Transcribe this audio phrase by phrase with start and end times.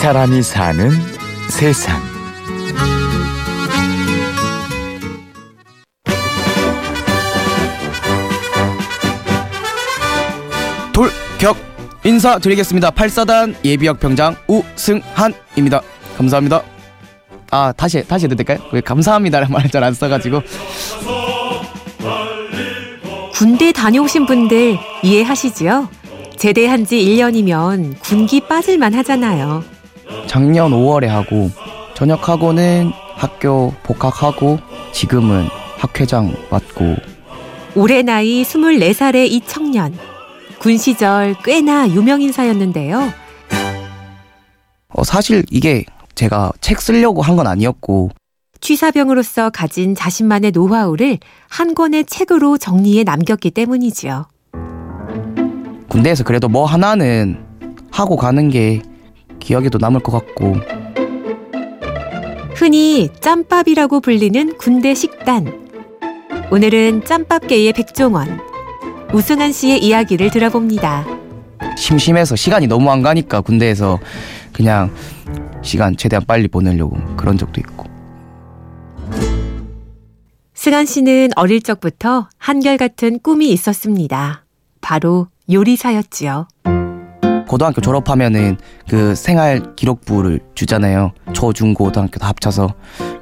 [0.00, 0.90] 사람이 사는
[1.50, 2.00] 세상.
[10.92, 11.56] 돌격
[12.04, 12.90] 인사드리겠습니다.
[12.90, 15.82] 8사단 예비역 병장 우승한입니다.
[16.16, 16.62] 감사합니다.
[17.50, 18.58] 아 다시 다시 해도 될까요?
[18.72, 20.42] 왜 감사합니다라는 말을 잘 안 써가지고
[23.34, 25.88] 군대 다녀오신 분들 이해하시지요?
[26.36, 29.64] 제대한 지 1년이면 군기 빠질만 하잖아요.
[30.26, 31.50] 작년 5월에 하고
[31.94, 34.58] 전역하고는 학교 복학하고
[34.92, 35.46] 지금은
[35.76, 36.96] 학회장 맡고
[37.76, 39.96] 올해 나이 24살의 이 청년.
[40.58, 43.12] 군 시절 꽤나 유명 인사였는데요.
[44.88, 45.84] 어, 사실 이게
[46.14, 48.10] 제가 책 쓰려고 한 건 아니었고
[48.60, 51.18] 취사병으로서 가진 자신만의 노하우를
[51.48, 54.26] 한 권의 책으로 정리해 남겼기 때문이지요.
[55.88, 57.42] 군대에서 그래도 뭐 하나는
[57.90, 58.82] 하고 가는 게
[59.40, 60.56] 기억에도 남을 것 같고
[62.54, 65.70] 흔히 짬밥이라고 불리는 군대 식단.
[66.52, 68.40] 오늘은 짬밥계의 백종원,
[69.12, 71.06] 우승한 씨의 이야기를 들어봅니다.
[71.76, 73.98] 심심해서 시간이 너무 안 가니까 군대에서
[74.52, 74.92] 그냥
[75.62, 77.86] 시간 최대한 빨리 보내려고 그런 적도 있고
[80.54, 84.44] 승한 씨는 어릴 적부터 한결같은 꿈이 있었습니다.
[84.82, 86.48] 바로 요리사였지요.
[87.50, 91.10] 고등학교 졸업하면은 그 생활 기록부를 주잖아요.
[91.32, 92.74] 초, 중, 고등학교 다 합쳐서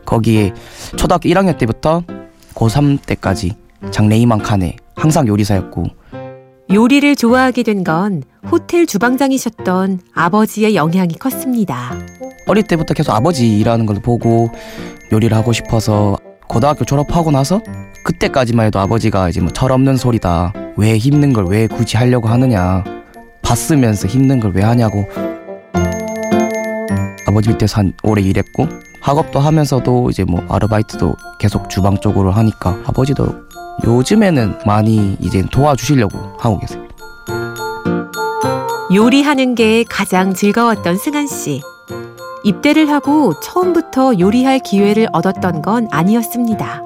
[0.04, 0.52] 거기에
[0.98, 2.02] 초등학교 1학년 때부터
[2.54, 3.56] 고3 때까지
[3.90, 5.84] 장래희망 칸에 항상 요리사였고
[6.70, 11.94] 요리를 좋아하게 된 건 호텔 주방장이셨던 아버지의 영향이 컸습니다.
[12.46, 14.50] 어릴 때부터 계속 아버지 일하는 걸 보고
[15.10, 16.18] 요리를 하고 싶어서
[16.48, 17.62] 고등학교 졸업하고 나서
[18.04, 20.52] 그때까지만 해도 아버지가 이제 뭐 철없는 소리다.
[20.76, 22.84] 왜 힘든 걸 왜 굳이 하려고 하느냐.
[23.48, 25.06] 봤으면서 힘든 걸 왜 하냐고.
[27.26, 28.68] 아버지 밑에서 한 오래 일했고
[29.00, 33.26] 학업도 하면서도 이제 뭐 아르바이트도 계속 주방 쪽으로 하니까 아버지도
[33.84, 36.82] 요즘에는 많이 이제 도와주시려고 하고 계세요.
[38.94, 41.60] 요리하는 게 가장 즐거웠던 승한 씨.
[42.44, 46.82] 입대를 하고 처음부터 요리할 기회를 얻었던 건 아니었습니다.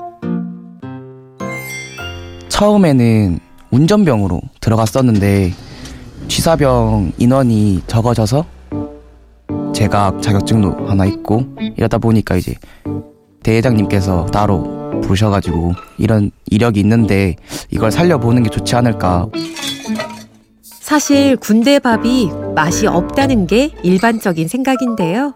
[2.48, 3.38] 처음에는
[3.70, 5.52] 운전병으로 들어갔었는데
[6.32, 8.46] 취사병 인원이 적어져서
[9.74, 11.44] 제가 자격증도 하나 있고
[11.76, 12.54] 이러다 보니까 이제
[13.42, 17.36] 대회장님께서 따로 부르셔가지고 이런 이력이 있는데
[17.70, 19.28] 이걸 살려보는 게 좋지 않을까
[20.62, 25.34] 사실 군대 밥이 맛이 없다는 게 일반적인 생각인데요.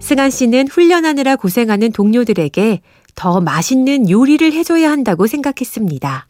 [0.00, 2.82] 승한 씨는 훈련하느라 고생하는 동료들에게
[3.14, 6.26] 더 맛있는 요리를 해줘야 한다고 생각했습니다.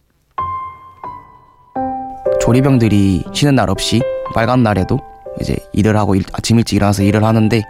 [2.52, 4.00] 조리병들이 쉬는 날 없이
[4.34, 4.98] 빨간 날에도
[5.38, 7.62] 이제 일을 하고 일- 아침 일찍 일어나서 일을 하는데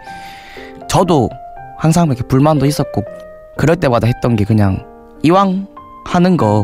[0.87, 1.29] 저도
[1.77, 3.03] 항상 이렇게 불만도 있었고
[3.57, 4.85] 그럴 때마다 했던 게 그냥
[5.21, 5.67] 이왕
[6.05, 6.63] 하는 거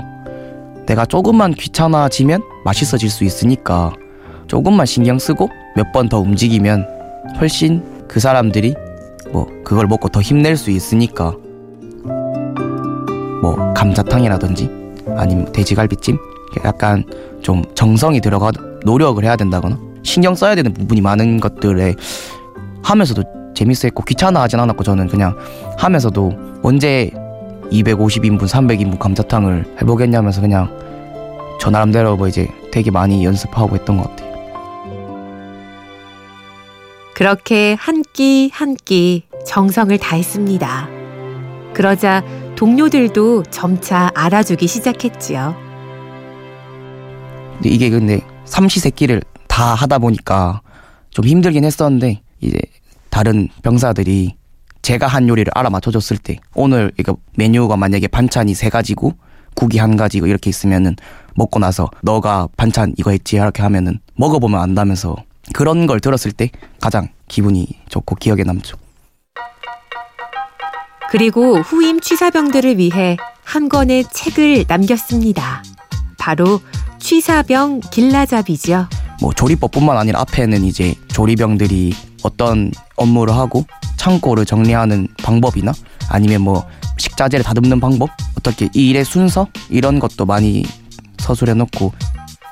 [0.86, 3.92] 내가 조금만 귀찮아지면 맛있어질 수 있으니까
[4.48, 6.88] 조금만 신경 쓰고 몇 번 더 움직이면
[7.42, 8.76] 훨씬 그 사람들이
[9.34, 11.34] 뭐 그걸 먹고 더 힘낼 수 있으니까
[13.42, 14.70] 뭐 감자탕이라든지
[15.18, 16.18] 아니면 돼지갈비찜
[16.64, 17.04] 약간
[17.42, 18.52] 좀 정성이 들어가
[18.86, 21.96] 노력을 해야 된다거나 신경 써야 되는 부분이 많은 것들에
[22.84, 23.24] 하면서도
[23.56, 25.36] 재밌어했고 귀찮아하진 않았고 저는 그냥
[25.78, 27.10] 하면서도 언제
[27.72, 30.70] 250인분 300인분 감자탕을 해보겠냐면서 그냥
[31.60, 34.26] 저 나름대로 뭐 이제 되게 많이 연습하고 했던 것 같아요.
[37.16, 40.90] 그렇게 한 끼 한 끼 정성을 다했습니다.
[41.74, 42.24] 그러자
[42.56, 45.56] 동료들도 점차 알아주기 시작했지요.
[47.56, 50.62] 근데 이게 근데 삼시세끼를 다 하다 보니까
[51.10, 52.58] 좀 힘들긴 했었는데 이제
[53.10, 54.36] 다른 병사들이
[54.82, 59.14] 제가 한 요리를 알아맞혀줬을 때 오늘 이거 메뉴가 만약에 반찬이 세 가지고
[59.56, 60.96] 국이 한 가지고 이렇게 있으면은
[61.36, 65.16] 먹고 나서 너가 반찬 이거 했지 이렇게 하면은 먹어보면 안다면서
[65.54, 66.50] 그런 걸 들었을 때
[66.82, 68.78] 가장 기분이 좋고 기억에 남죠.
[71.10, 75.64] 그리고 후임 취사병들을 위해 한 권의 책을 남겼습니다.
[76.18, 76.60] 바로
[77.00, 78.88] 취사병 길라잡이죠.
[79.22, 81.94] 뭐 조리법뿐만 아니라 앞에는 이제 조리병들이
[82.24, 83.66] 어떤 업무를 하고
[83.98, 85.72] 창고를 정리하는 방법이나
[86.10, 86.66] 아니면 뭐
[86.98, 90.66] 식자재를 다듬는 방법 어떻게 이 일의 순서 이런 것도 많이
[91.20, 91.94] 서술해 놓고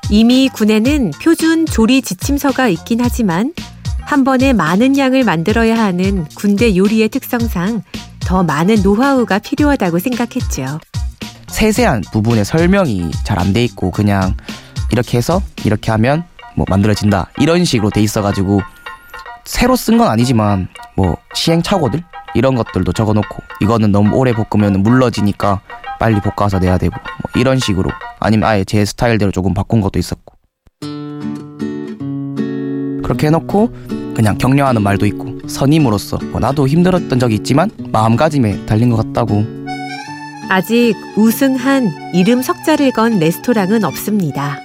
[0.09, 3.53] 이미 군에는 표준 조리 지침서가 있긴 하지만
[4.01, 7.83] 한 번에 많은 양을 만들어야 하는 군대 요리의 특성상
[8.19, 10.79] 더 많은 노하우가 필요하다고 생각했죠.
[11.53, 14.35] 세세한 부분의 설명이 잘 안 돼 있고 그냥
[14.91, 16.23] 이렇게 해서 이렇게 하면
[16.55, 18.61] 뭐 만들어진다 이런 식으로 돼 있어가지고
[19.45, 22.03] 새로 쓴 건 아니지만 뭐 시행착오들
[22.35, 25.61] 이런 것들도 적어놓고 이거는 너무 오래 볶으면 물러지니까
[25.99, 30.33] 빨리 볶아서 내야 되고 뭐 이런 식으로 아니면 아예 제 스타일대로 조금 바꾼 것도 있었고.
[33.03, 33.69] 그렇게 해놓고
[34.15, 39.45] 그냥 격려하는 말도 있고 선임으로서 뭐 나도 힘들었던 적이 있지만 마음가짐에 달린 것 같다고
[40.49, 44.59] 아직 우승한 이름 석자를 건 레스토랑은 없습니다.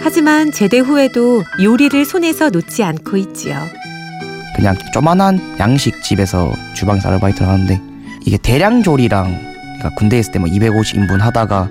[0.00, 3.56] 하지만 제대 후에도 요리를 손에서 놓지 않고 있지요.
[4.56, 7.80] 그냥 조만한 양식집에서 주방에서 아르바이트를 하는데
[8.24, 9.26] 이게 대량 조리랑
[9.78, 11.68] 그러니까 군대에 있을 때 뭐 250인분 하다가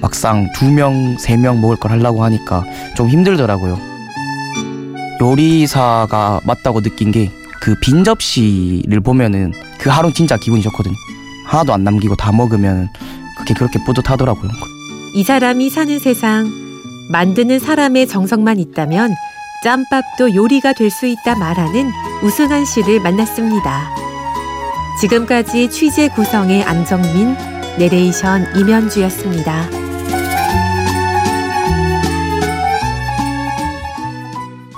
[0.00, 2.64] 막상 두 명, 세 명 먹을 걸 하려고 하니까
[2.94, 3.78] 좀 힘들더라고요.
[5.20, 7.30] 요리사가 맞다고 느낀 게
[7.60, 10.94] 그 빈 접시를 보면은 그 하루 진짜 기분이 좋거든요.
[11.46, 12.88] 하나도 안 남기고 다 먹으면
[13.38, 14.50] 그게 그렇게 뿌듯하더라고요.
[15.14, 16.50] 이 사람이 사는 세상,
[17.10, 19.14] 만드는 사람의 정성만 있다면
[19.64, 21.90] 짬밥도 요리가 될 수 있다 말하는
[22.22, 23.90] 우승한 씨를 만났습니다.
[25.00, 27.34] 지금까지 취재 구성의 안정민,
[27.78, 29.79] 내레이션 임현주였습니다.